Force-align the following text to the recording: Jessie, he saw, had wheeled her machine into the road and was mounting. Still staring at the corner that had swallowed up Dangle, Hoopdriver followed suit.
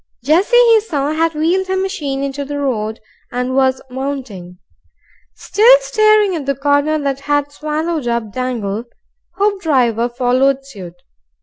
Jessie, 0.23 0.57
he 0.57 0.79
saw, 0.81 1.11
had 1.11 1.35
wheeled 1.35 1.67
her 1.67 1.77
machine 1.77 2.23
into 2.23 2.43
the 2.43 2.57
road 2.57 2.99
and 3.31 3.55
was 3.55 3.83
mounting. 3.91 4.57
Still 5.35 5.77
staring 5.81 6.33
at 6.35 6.47
the 6.47 6.55
corner 6.55 6.97
that 6.97 7.19
had 7.19 7.51
swallowed 7.51 8.07
up 8.07 8.31
Dangle, 8.33 8.85
Hoopdriver 9.37 10.09
followed 10.09 10.65
suit. 10.65 10.95